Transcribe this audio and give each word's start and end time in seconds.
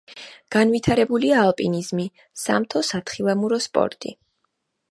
განვითარებულია 0.53 1.35
ალპინიზმი, 1.41 2.07
სამთო 2.45 2.81
სათხილამურო 2.89 3.61
სპორტი. 3.67 4.15